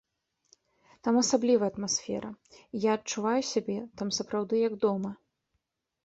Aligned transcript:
Там 1.07 1.15
асаблівая 1.23 1.67
атмасфера, 1.73 2.31
і 2.59 2.77
я 2.85 2.95
адчуваю 2.99 3.41
сябе 3.49 3.75
там 4.01 4.07
сапраўды 4.21 4.55
як 4.63 4.73
дома. 4.87 5.11